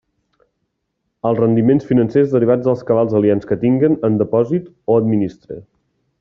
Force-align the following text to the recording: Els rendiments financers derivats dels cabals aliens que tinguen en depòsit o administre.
Els 1.29 1.41
rendiments 1.41 1.85
financers 1.89 2.31
derivats 2.37 2.65
dels 2.69 2.81
cabals 2.89 3.15
aliens 3.21 3.47
que 3.53 3.59
tinguen 3.67 4.01
en 4.11 4.19
depòsit 4.23 4.75
o 4.95 4.99
administre. 5.05 5.61